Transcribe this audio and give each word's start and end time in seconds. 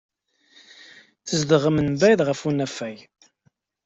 Tzedɣem 1.25 1.77
mebɛid 1.87 2.19
ɣef 2.27 2.39
unafag. 2.49 2.97